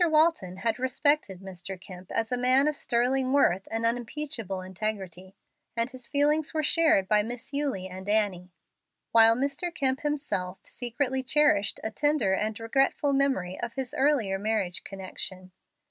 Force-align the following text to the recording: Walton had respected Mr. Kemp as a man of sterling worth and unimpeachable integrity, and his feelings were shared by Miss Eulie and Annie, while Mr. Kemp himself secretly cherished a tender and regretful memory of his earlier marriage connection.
Walton 0.09 0.57
had 0.57 0.79
respected 0.79 1.41
Mr. 1.41 1.79
Kemp 1.79 2.11
as 2.11 2.31
a 2.31 2.35
man 2.35 2.67
of 2.67 2.75
sterling 2.75 3.33
worth 3.33 3.67
and 3.69 3.85
unimpeachable 3.85 4.59
integrity, 4.61 5.35
and 5.77 5.91
his 5.91 6.07
feelings 6.07 6.55
were 6.55 6.63
shared 6.63 7.07
by 7.07 7.21
Miss 7.21 7.53
Eulie 7.53 7.87
and 7.87 8.09
Annie, 8.09 8.51
while 9.11 9.35
Mr. 9.35 9.71
Kemp 9.71 9.99
himself 9.99 10.57
secretly 10.63 11.21
cherished 11.21 11.79
a 11.83 11.91
tender 11.91 12.33
and 12.33 12.59
regretful 12.59 13.13
memory 13.13 13.59
of 13.59 13.73
his 13.75 13.93
earlier 13.95 14.39
marriage 14.39 14.83
connection. 14.83 15.51